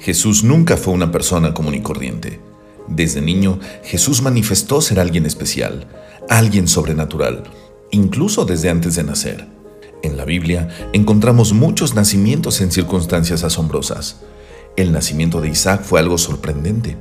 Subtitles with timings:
[0.00, 2.40] Jesús nunca fue una persona común y corriente.
[2.88, 5.86] Desde niño, Jesús manifestó ser alguien especial,
[6.28, 7.44] alguien sobrenatural,
[7.90, 9.46] incluso desde antes de nacer.
[10.02, 14.22] En la Biblia encontramos muchos nacimientos en circunstancias asombrosas.
[14.76, 16.96] El nacimiento de Isaac fue algo sorprendente.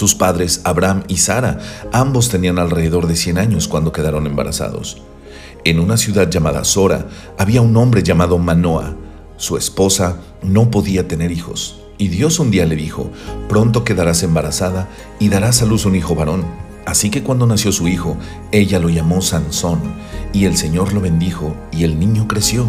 [0.00, 1.58] Sus padres, Abraham y Sara,
[1.92, 5.02] ambos tenían alrededor de 100 años cuando quedaron embarazados.
[5.62, 7.06] En una ciudad llamada Sora
[7.36, 8.96] había un hombre llamado Manoah.
[9.36, 11.82] Su esposa no podía tener hijos.
[11.98, 13.10] Y Dios un día le dijo,
[13.46, 16.46] pronto quedarás embarazada y darás a luz un hijo varón.
[16.86, 18.16] Así que cuando nació su hijo,
[18.52, 19.80] ella lo llamó Sansón,
[20.32, 22.66] y el Señor lo bendijo, y el niño creció.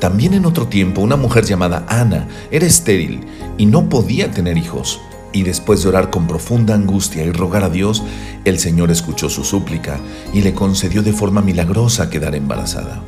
[0.00, 3.28] También en otro tiempo una mujer llamada Ana era estéril
[3.58, 5.00] y no podía tener hijos.
[5.32, 8.02] Y después de orar con profunda angustia y rogar a Dios,
[8.44, 9.98] el Señor escuchó su súplica
[10.34, 13.02] y le concedió de forma milagrosa quedar embarazada.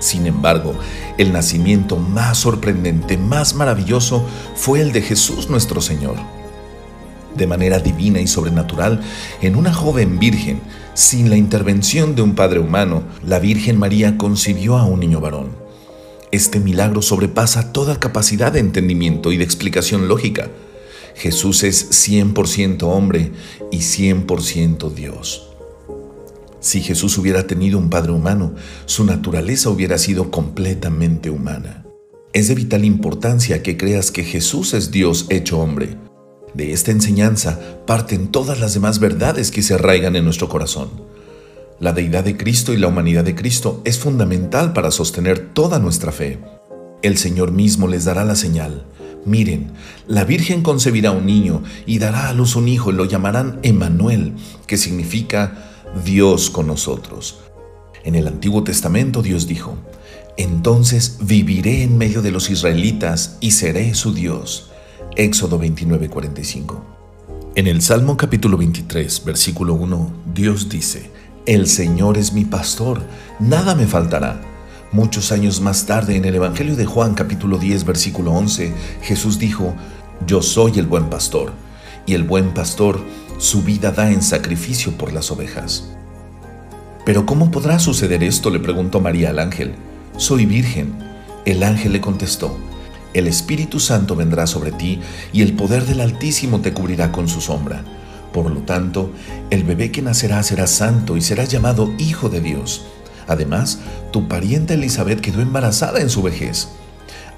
[0.00, 0.74] Sin embargo,
[1.16, 6.16] el nacimiento más sorprendente, más maravilloso, fue el de Jesús nuestro Señor.
[7.36, 9.00] De manera divina y sobrenatural,
[9.40, 10.60] en una joven virgen,
[10.94, 15.50] sin la intervención de un padre humano, la Virgen María concibió a un niño varón.
[16.32, 20.48] Este milagro sobrepasa toda capacidad de entendimiento y de explicación lógica.
[21.14, 23.32] Jesús es 100% hombre
[23.70, 25.48] y 100% Dios.
[26.60, 28.54] Si Jesús hubiera tenido un Padre humano,
[28.86, 31.84] su naturaleza hubiera sido completamente humana.
[32.32, 35.96] Es de vital importancia que creas que Jesús es Dios hecho hombre.
[36.54, 40.90] De esta enseñanza parten todas las demás verdades que se arraigan en nuestro corazón.
[41.80, 46.12] La deidad de Cristo y la humanidad de Cristo es fundamental para sostener toda nuestra
[46.12, 46.38] fe.
[47.02, 48.86] El Señor mismo les dará la señal.
[49.24, 49.70] Miren,
[50.08, 54.34] la Virgen concebirá un niño y dará a luz un hijo y lo llamarán Emanuel,
[54.66, 55.70] que significa
[56.04, 57.40] Dios con nosotros.
[58.04, 59.76] En el Antiguo Testamento Dios dijo,
[60.36, 64.70] entonces viviré en medio de los israelitas y seré su Dios.
[65.16, 66.82] Éxodo 29:45.
[67.54, 71.10] En el Salmo capítulo 23, versículo 1, Dios dice,
[71.44, 73.02] El Señor es mi pastor,
[73.38, 74.51] nada me faltará.
[74.92, 79.74] Muchos años más tarde, en el Evangelio de Juan capítulo 10, versículo 11, Jesús dijo,
[80.26, 81.54] Yo soy el buen pastor,
[82.04, 83.00] y el buen pastor
[83.38, 85.88] su vida da en sacrificio por las ovejas.
[87.06, 88.50] Pero ¿cómo podrá suceder esto?
[88.50, 89.76] le preguntó María al ángel.
[90.18, 90.92] Soy virgen.
[91.46, 92.58] El ángel le contestó,
[93.14, 95.00] El Espíritu Santo vendrá sobre ti
[95.32, 97.82] y el poder del Altísimo te cubrirá con su sombra.
[98.34, 99.10] Por lo tanto,
[99.48, 102.84] el bebé que nacerá será santo y será llamado Hijo de Dios.
[103.26, 103.78] Además,
[104.12, 106.68] tu parienta Elizabeth quedó embarazada en su vejez.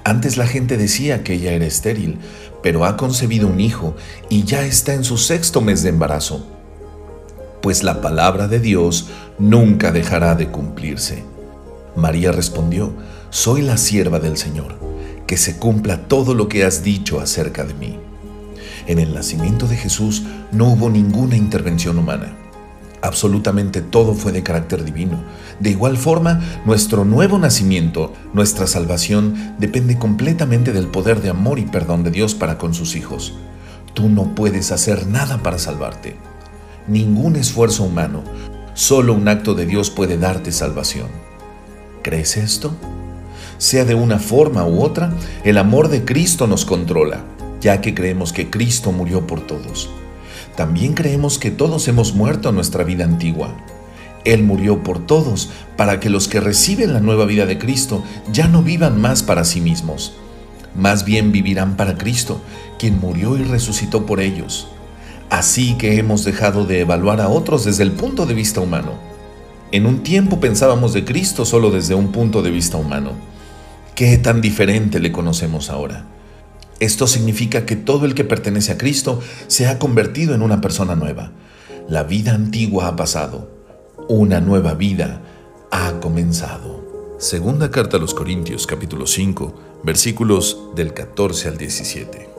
[0.03, 2.19] Antes la gente decía que ella era estéril,
[2.61, 3.95] pero ha concebido un hijo
[4.29, 6.45] y ya está en su sexto mes de embarazo.
[7.61, 9.09] Pues la palabra de Dios
[9.39, 11.23] nunca dejará de cumplirse.
[11.95, 12.93] María respondió,
[13.31, 14.75] Soy la sierva del Señor,
[15.25, 17.99] que se cumpla todo lo que has dicho acerca de mí.
[18.87, 22.37] En el nacimiento de Jesús no hubo ninguna intervención humana.
[23.05, 25.23] Absolutamente todo fue de carácter divino.
[25.59, 31.65] De igual forma, nuestro nuevo nacimiento, nuestra salvación, depende completamente del poder de amor y
[31.65, 33.35] perdón de Dios para con sus hijos.
[33.93, 36.17] Tú no puedes hacer nada para salvarte.
[36.87, 38.23] Ningún esfuerzo humano,
[38.73, 41.09] solo un acto de Dios puede darte salvación.
[42.01, 42.75] ¿Crees esto?
[43.59, 47.23] Sea de una forma u otra, el amor de Cristo nos controla,
[47.61, 49.91] ya que creemos que Cristo murió por todos
[50.55, 53.55] también creemos que todos hemos muerto a nuestra vida antigua.
[54.23, 58.47] Él murió por todos para que los que reciben la nueva vida de Cristo ya
[58.47, 60.13] no vivan más para sí mismos.
[60.75, 62.41] Más bien vivirán para Cristo,
[62.79, 64.67] quien murió y resucitó por ellos.
[65.29, 68.93] Así que hemos dejado de evaluar a otros desde el punto de vista humano.
[69.71, 73.11] En un tiempo pensábamos de Cristo solo desde un punto de vista humano.
[73.93, 76.05] ¿Qué tan diferente le conocemos ahora?
[76.79, 80.95] Esto significa que todo el que pertenece a Cristo se ha convertido en una persona
[80.95, 81.31] nueva.
[81.87, 83.49] La vida antigua ha pasado,
[84.09, 85.21] una nueva vida
[85.71, 87.15] ha comenzado.
[87.17, 92.34] Segunda carta a los Corintios capítulo 5 versículos del 14 al 17.